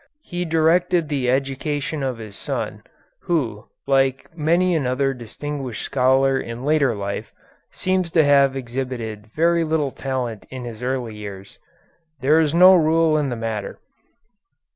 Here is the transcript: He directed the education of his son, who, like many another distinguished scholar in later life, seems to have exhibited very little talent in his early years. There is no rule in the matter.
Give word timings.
He 0.23 0.45
directed 0.45 1.09
the 1.09 1.29
education 1.29 2.01
of 2.01 2.17
his 2.17 2.35
son, 2.35 2.81
who, 3.21 3.67
like 3.85 4.35
many 4.35 4.75
another 4.75 5.13
distinguished 5.13 5.83
scholar 5.83 6.39
in 6.39 6.65
later 6.65 6.95
life, 6.95 7.31
seems 7.69 8.09
to 8.13 8.23
have 8.23 8.55
exhibited 8.55 9.27
very 9.35 9.63
little 9.63 9.91
talent 9.91 10.47
in 10.49 10.65
his 10.65 10.81
early 10.81 11.13
years. 11.15 11.59
There 12.19 12.39
is 12.39 12.55
no 12.55 12.73
rule 12.73 13.15
in 13.15 13.29
the 13.29 13.35
matter. 13.35 13.77